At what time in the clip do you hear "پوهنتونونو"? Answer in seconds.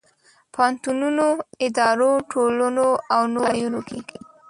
0.53-1.25